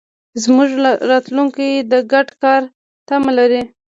زموږ 0.43 0.69
راتلونکی 1.11 1.69
د 1.91 1.93
ګډ 2.11 2.27
کار 2.43 2.61
تمه 3.07 3.31
لري. 3.37 3.61